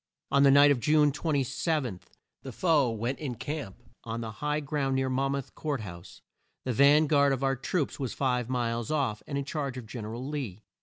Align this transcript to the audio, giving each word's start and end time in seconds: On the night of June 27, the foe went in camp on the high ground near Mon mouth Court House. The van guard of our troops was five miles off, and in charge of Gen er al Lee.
On 0.31 0.41
the 0.41 0.49
night 0.49 0.71
of 0.71 0.79
June 0.79 1.11
27, 1.11 1.99
the 2.41 2.51
foe 2.51 2.89
went 2.89 3.19
in 3.19 3.35
camp 3.35 3.83
on 4.03 4.21
the 4.21 4.31
high 4.31 4.59
ground 4.59 4.95
near 4.95 5.11
Mon 5.11 5.33
mouth 5.33 5.53
Court 5.53 5.81
House. 5.81 6.23
The 6.65 6.73
van 6.73 7.05
guard 7.05 7.31
of 7.31 7.43
our 7.43 7.55
troops 7.55 7.99
was 7.99 8.11
five 8.15 8.49
miles 8.49 8.89
off, 8.89 9.21
and 9.27 9.37
in 9.37 9.45
charge 9.45 9.77
of 9.77 9.85
Gen 9.85 10.05
er 10.05 10.15
al 10.15 10.27
Lee. 10.27 10.63